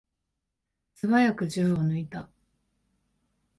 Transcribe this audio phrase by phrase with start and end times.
[0.95, 2.27] すばやく銃を抜いた。